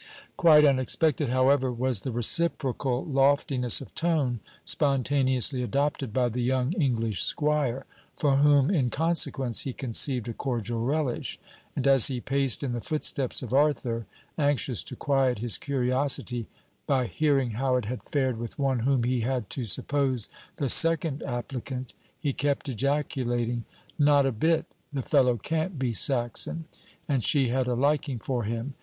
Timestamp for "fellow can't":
25.03-25.77